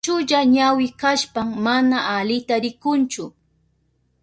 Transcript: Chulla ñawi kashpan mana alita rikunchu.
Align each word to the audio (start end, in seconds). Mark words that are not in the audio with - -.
Chulla 0.07 0.39
ñawi 0.55 0.85
kashpan 1.01 1.49
mana 1.65 1.97
alita 2.17 2.55
rikunchu. 2.63 3.23